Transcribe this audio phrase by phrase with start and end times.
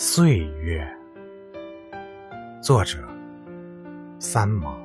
[0.00, 0.88] 岁月，
[2.62, 2.98] 作者
[4.20, 4.78] 三毛。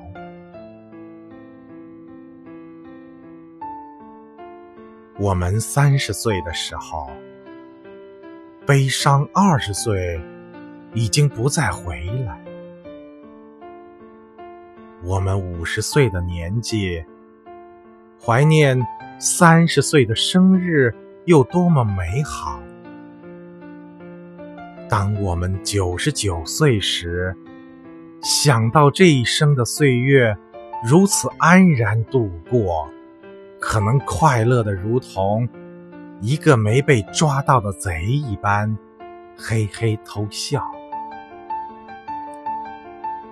[5.20, 7.12] 我们三十岁的时候，
[8.66, 10.20] 悲伤二十岁
[10.96, 12.36] 已经不再回来；
[15.04, 17.06] 我们五十岁的年纪，
[18.20, 18.84] 怀念
[19.20, 20.92] 三十岁的生日
[21.26, 22.60] 有多么美好。
[24.94, 27.36] 当我们九十九岁时，
[28.22, 30.38] 想到这一生的岁月
[30.88, 32.88] 如此安然度过，
[33.60, 35.50] 可能快乐的如同
[36.22, 38.78] 一个没被抓到的贼一般，
[39.36, 40.64] 嘿嘿偷笑。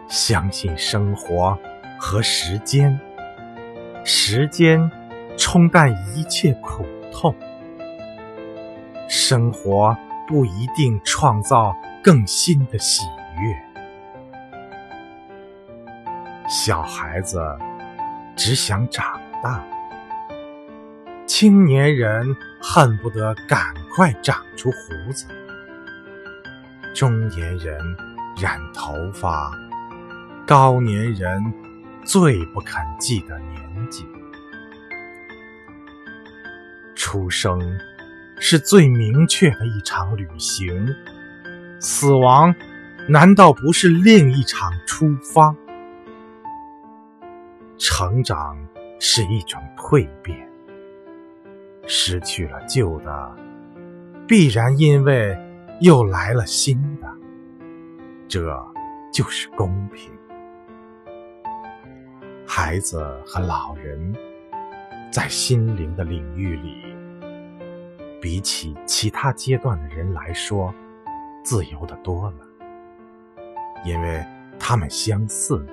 [0.08, 1.56] 相信生活
[2.00, 3.00] 和时间，
[4.04, 4.90] 时间
[5.38, 7.36] 冲淡一切苦痛，
[9.08, 9.96] 生活。
[10.32, 13.04] 不一定创造更新的喜
[13.38, 13.54] 悦。
[16.48, 17.38] 小孩子
[18.34, 19.62] 只想长大，
[21.28, 22.26] 青年人
[22.62, 25.28] 恨不得赶快长出胡子，
[26.96, 27.78] 中年人
[28.42, 29.52] 染头发，
[30.48, 31.54] 高年人
[32.06, 34.08] 最不肯记得年纪，
[36.96, 37.60] 出生。
[38.44, 40.88] 是最明确的一场旅行，
[41.80, 42.54] 死亡
[43.08, 45.56] 难道不是另一场出发？
[47.78, 48.58] 成长
[49.00, 50.36] 是一种蜕变，
[51.86, 53.36] 失去了旧的，
[54.28, 55.38] 必然因为
[55.80, 57.08] 又来了新的，
[58.28, 58.60] 这
[59.14, 60.12] 就是公平。
[62.46, 64.14] 孩子和老人
[65.12, 66.91] 在心灵的领域里。
[68.22, 70.72] 比起其他阶段的人来说，
[71.44, 72.48] 自由的多了，
[73.84, 74.24] 因为
[74.60, 75.66] 他们相似。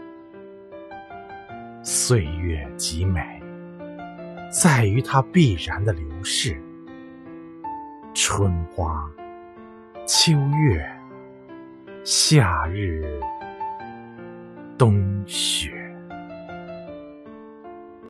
[1.82, 3.40] 岁月极美，
[4.50, 6.60] 在于它必然的流逝。
[8.14, 9.08] 春花、
[10.06, 10.90] 秋月、
[12.02, 13.20] 夏日、
[14.76, 15.77] 冬雪。